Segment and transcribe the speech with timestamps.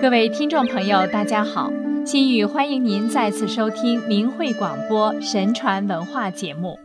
[0.00, 1.70] 各位听众朋友，大家好！
[2.06, 6.78] 心雨欢迎您再次收听明慧广播神传文化节目。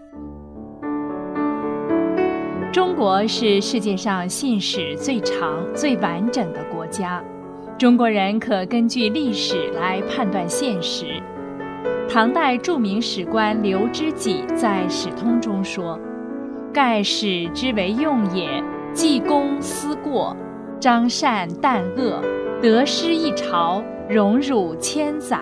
[2.74, 7.24] 中国是世界上信史最长、最完整的国家，
[7.78, 11.06] 中国人可根据历史来判断现实。
[12.10, 15.98] 唐代著名史官刘知几在《史通》中说
[16.74, 18.62] ：“盖史之为用也，
[18.94, 20.36] 记功思过，
[20.82, 22.22] 彰善淡恶。”
[22.62, 25.40] 得失一朝，荣辱千载，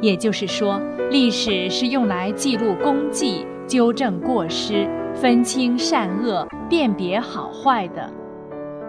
[0.00, 8.08] 也就是说，历史是用来记录功绩、纠正过失、分清善恶、辨别好坏的。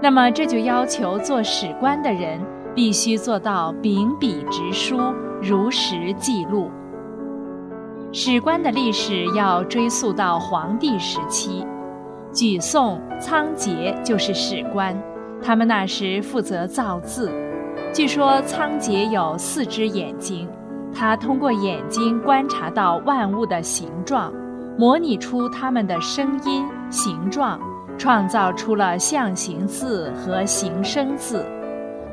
[0.01, 2.39] 那么，这就要求做史官的人
[2.75, 4.97] 必须做到秉笔直书、
[5.41, 6.69] 如实记录。
[8.11, 11.65] 史官的历史要追溯到黄帝时期，
[12.31, 14.95] 举宋仓颉就是史官。
[15.39, 17.31] 他们那时负责造字，
[17.93, 20.47] 据说仓颉有四只眼睛，
[20.93, 24.31] 他通过眼睛观察到万物的形状，
[24.77, 27.59] 模拟出它们的声音、形状，
[27.97, 31.43] 创造出了象形字和形声字。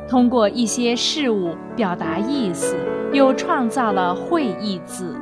[0.08, 2.76] 通过一些事物表达意思，
[3.12, 5.14] 又创造了会意字。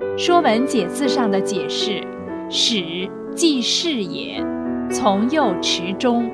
[0.18, 2.00] 《说文解字》上的解释
[2.48, 4.44] ：“史，记事也，
[4.90, 6.30] 从右持中。”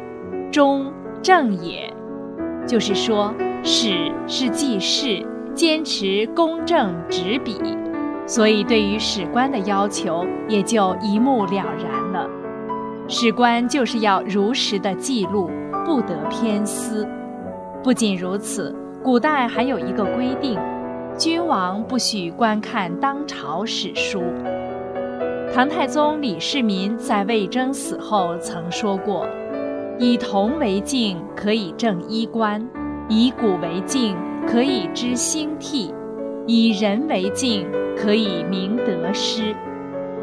[0.53, 1.93] 中正也，
[2.67, 7.61] 就是说，史是记事，坚持公正执笔，
[8.27, 12.29] 所以对于史官的要求也就一目了然了。
[13.09, 15.51] 史官就是要如实的记录，
[15.85, 17.07] 不得偏私。
[17.83, 20.59] 不仅如此，古代还有一个规定：
[21.19, 24.23] 君王不许观看当朝史书。
[25.53, 29.27] 唐太宗李世民在魏征死后曾说过。
[30.03, 32.59] 以铜为镜，可以正衣冠；
[33.07, 34.17] 以古为镜，
[34.49, 35.93] 可以知兴替；
[36.47, 39.55] 以人为镜，可以明得失。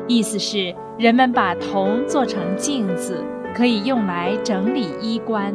[0.08, 3.24] 意思是，人们把铜做成镜子，
[3.56, 5.54] 可以用来整理衣冠；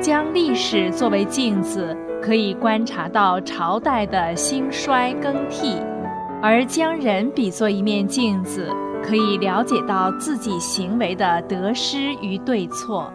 [0.00, 5.76] 将历史作为镜子，可以观察到朝代的兴衰更替；
[6.40, 8.66] 而将人比作一面镜子，
[9.04, 13.12] 可以了解到自己行为的得失与对错。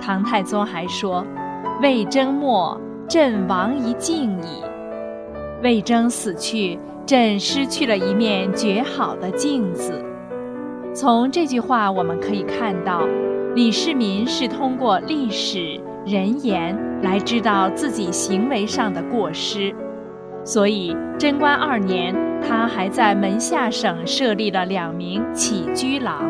[0.00, 1.24] 唐太宗还说
[1.82, 4.62] ：“魏征没，朕亡一镜矣。”
[5.62, 9.92] 魏征死去，朕失去了一面绝好的镜子。
[10.94, 13.02] 从这句话我们可以看到，
[13.54, 19.74] 李世民是通过历史人言来知道自己行为上的过失，
[20.44, 26.22] 所以贞观二年，他还在门下省设立了两名起居郎。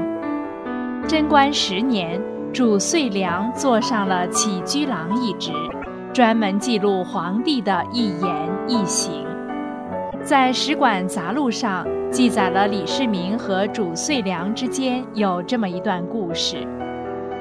[1.06, 2.20] 贞观十年。
[2.58, 5.52] 主遂良坐上了起居郎一职，
[6.12, 9.24] 专门记录皇帝的一言一行。
[10.24, 16.66] 在《史馆杂录》上记载了李世民和主遂良之间有这么一段故事：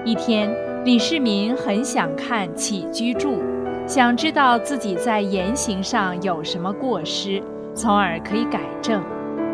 [0.05, 0.55] 一天，
[0.85, 3.41] 李世民很想看起居注，
[3.87, 7.41] 想知道自己在言行上有什么过失，
[7.73, 9.01] 从而可以改正，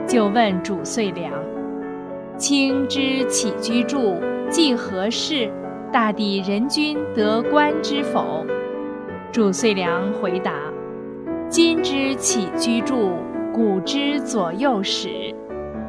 [0.05, 1.31] 就问主遂良
[2.37, 4.15] ：“卿之起居注？”
[4.49, 5.51] 既何事？
[5.91, 8.45] 大抵人君得官之否？
[9.31, 10.53] 主遂良回答
[11.49, 13.11] ：“今之起居注，
[13.53, 15.33] 古之左右史，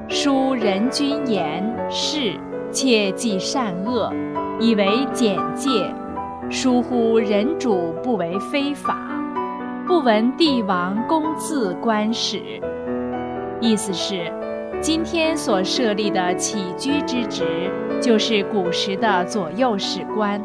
[0.09, 2.33] 书人君言事，
[2.71, 4.13] 切记善恶，
[4.61, 5.71] 以为简介。
[6.51, 8.99] 疏忽人主不为非法，
[9.87, 12.41] 不闻帝王公自官史。”
[13.61, 14.33] 意思是。
[14.85, 17.43] 今天所设立的起居之职，
[18.03, 20.39] 就是古时的左右史官，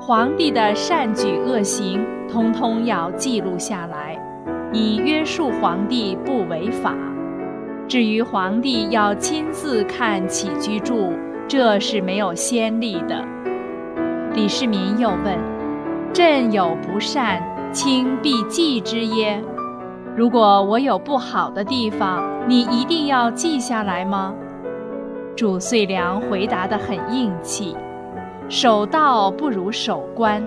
[0.00, 2.00] 皇帝的善举恶行，
[2.30, 4.16] 通通要记录下来，
[4.72, 6.94] 以约束皇帝不违法。
[7.88, 11.12] 至于皇帝要亲自看起居注，
[11.48, 13.24] 这是没有先例的。
[14.32, 15.36] 李世民又问
[16.14, 17.42] ：“朕有不善，
[17.72, 19.42] 卿必记之耶？”
[20.14, 24.34] 如果我有不好的地方，你一定要记下来吗？
[25.34, 27.74] 主遂良回答得很硬气
[28.46, 30.42] ：“守道不如守官，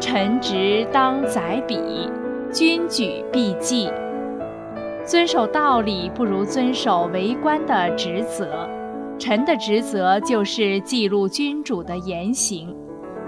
[0.00, 2.10] 臣职当载笔，
[2.50, 3.88] 君举必记。
[5.04, 8.68] 遵守道理不如遵守为官的职责，
[9.20, 12.74] 臣的职责就是记录君主的言行，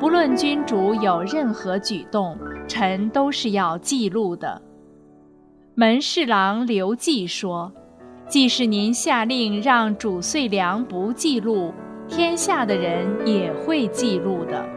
[0.01, 2.37] 不论君主有任何举动，
[2.67, 4.61] 臣都是要记录的。”
[5.81, 7.73] 门侍郎刘季说
[8.27, 11.73] ：“即使您下令让主岁粮不记录，
[12.09, 14.69] 天下的人也会记录的。”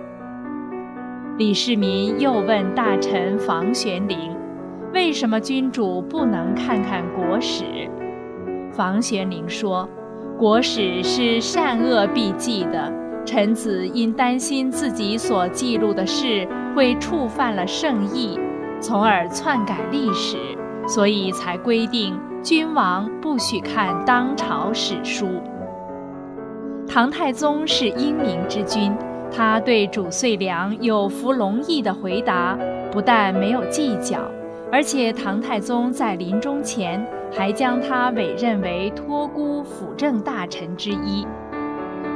[1.40, 4.16] 李世民又问大臣房玄龄
[4.94, 7.64] ：“为什么君主不能看看国史？”
[8.72, 9.90] 房玄龄说
[10.38, 12.94] ：“国史是善恶必记的，
[13.26, 18.40] 臣子因担心自己所记录的事会触犯了圣意，
[18.80, 20.38] 从而篡改历史，
[20.94, 25.28] 所以才规定君王不许看当朝史书。”
[26.86, 28.94] 唐太宗是英明之君。
[29.34, 32.58] 他对主遂良有服龙翼的回答，
[32.92, 34.20] 不但没有计较，
[34.70, 37.02] 而且唐太宗在临终前
[37.32, 41.26] 还将他委任为托孤辅政大臣之一。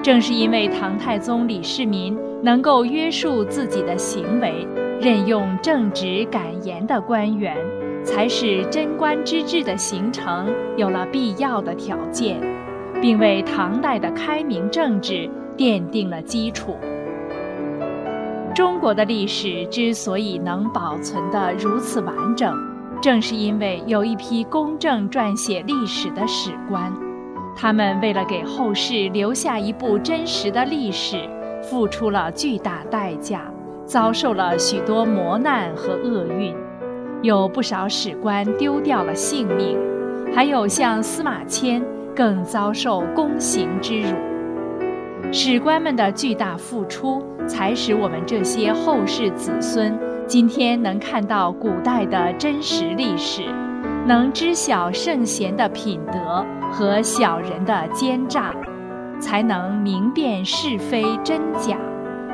[0.04, 4.68] 正是因为唐太宗李世民能够约束自己的行为，
[5.00, 7.56] 任用正直敢言的官员，
[8.06, 12.40] 才使贞观之治的形成有了必要的条件，
[13.02, 16.78] 并为唐代的开明政治奠定了基础。
[18.54, 22.56] 中国的历史之所以能保存得如此完整，
[23.02, 26.94] 正是因为有一批公正撰写历史的史官，
[27.54, 31.28] 他们为了给后世留下一部真实的历史，
[31.62, 33.52] 付出了巨大代价，
[33.86, 36.56] 遭受了许多磨难和厄运，
[37.26, 39.76] 有不少史官丢掉了性命，
[40.32, 41.84] 还有像司马迁
[42.16, 44.10] 更遭受宫刑之辱。
[45.32, 53.42] 史官们的巨大付出，才使我们这些后世子孙今天能看到古代的真实历史，
[54.06, 58.54] 能知晓圣贤的品德和小人的奸诈，
[59.20, 61.76] 才能明辨是非真假，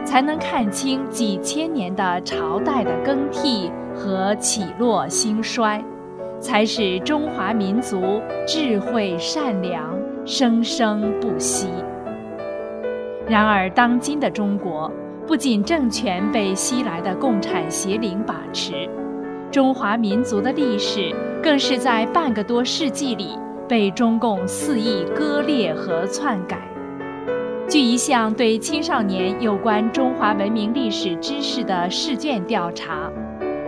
[0.04, 5.80] 才能看清几千年的朝代的更替和起落兴衰，
[6.40, 9.96] 才使中华民族智慧善良
[10.26, 11.68] 生生不息。
[13.28, 14.92] 然而，当今的中国
[15.28, 18.90] 不仅政权被西来的共产邪灵把持，
[19.52, 21.14] 中华民族的历史
[21.44, 23.38] 更是在半个多世纪里
[23.70, 26.68] 被中共肆意割裂和篡改。
[27.70, 33.10] 据一项对青少年有关中华文明历史知识的试卷调查，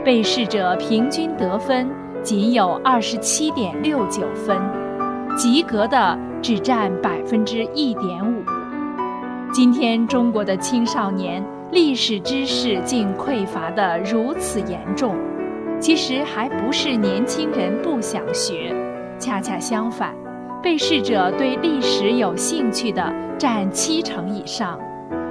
[0.04, 1.90] 被试者平均得分
[2.22, 4.58] 仅有二十七点六九分，
[5.38, 8.44] 及格的只占百分之一点五。
[9.54, 11.42] 今天中国的青少年
[11.72, 15.16] 历史知识竟匮乏的如此严重，
[15.80, 18.76] 其实还不是年轻人不想学，
[19.18, 20.14] 恰恰相反，
[20.62, 24.78] 被试者对历史有兴趣的占七成以上，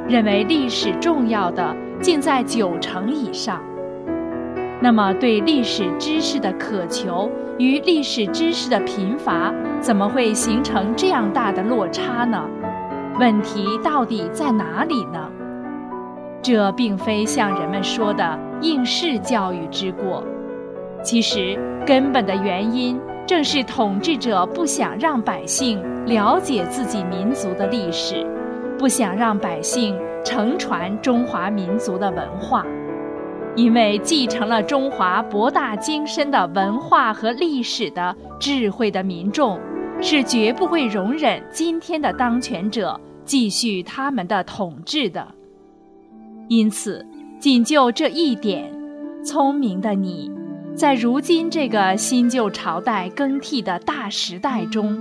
[0.08, 3.60] 认为历史重要的竟在九成以上。
[4.82, 12.44] 那么，对历史知识的渴求与历史知识的贫乏，怎么会形成这样大的落差呢？
[13.20, 15.30] 问题到底在哪里呢？
[16.42, 20.24] 这并非像人们说的应试教育之过，
[21.00, 21.56] 其实
[21.86, 28.26] 根本的原因正是统治者不想让百姓了解自己民族的历史，
[28.76, 32.66] 不想让百姓承传中华民族的文化，
[33.54, 39.60] 因为继承了中华博大精深的文化和历史的智慧的民众。
[40.04, 45.24] 是绝不会容忍今天的当权者继续他们的统治的。
[46.48, 47.06] 因此，
[47.38, 48.68] 仅就这一点，
[49.24, 50.28] 聪明的你，
[50.74, 55.00] 在如今这个新旧朝代更替的大时代中，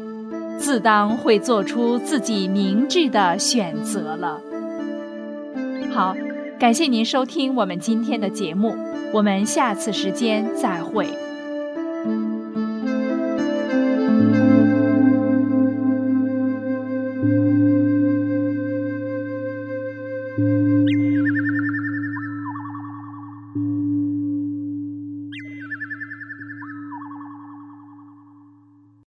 [0.59, 4.39] 自当会做出自己明智的选择了。
[5.91, 6.15] 好，
[6.61, 8.75] 感谢您收听我们今天的节目，
[9.11, 11.07] 我们下次时间再会。